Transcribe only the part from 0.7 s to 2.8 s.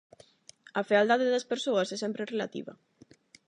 A fealdade das persoas é sempre relativa.